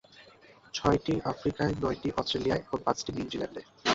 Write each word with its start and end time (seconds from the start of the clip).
ছয়টি 0.73 1.13
আফ্রিকায়, 1.25 1.73
নয়টি 1.81 2.09
অস্ট্রেলিয়ায় 2.17 2.63
এবং 2.65 2.79
পাঁচটি 2.85 3.09
নিউজিল্যান্ডে। 3.11 3.61